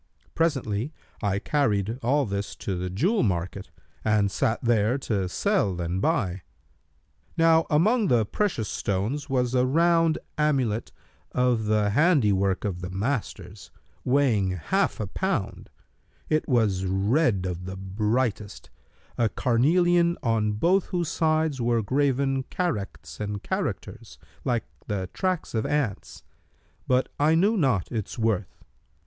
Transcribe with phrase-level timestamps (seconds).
[0.33, 3.69] Presently I carried all this to the jewel market
[4.03, 6.41] and sat there to sell and buy.
[7.37, 10.91] Now among the precious stones was a round amulet
[11.33, 15.69] of the handi work of the masters,[FN#290] weighing half a pound:
[16.29, 18.71] it was red of the brightest,
[19.19, 25.63] a carnelian on both whose sides were graven characts and characters, like the tracks of
[25.67, 26.23] ants;
[26.87, 28.63] but I knew not its worth.